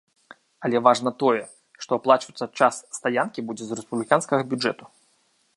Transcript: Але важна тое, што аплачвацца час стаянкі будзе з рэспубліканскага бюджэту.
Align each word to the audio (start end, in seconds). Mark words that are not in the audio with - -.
Але 0.67 0.79
важна 0.87 1.11
тое, 1.23 1.43
што 1.85 1.91
аплачвацца 2.01 2.45
час 2.63 2.75
стаянкі 3.01 3.47
будзе 3.51 3.63
з 3.69 3.81
рэспубліканскага 3.81 4.41
бюджэту. 4.55 4.83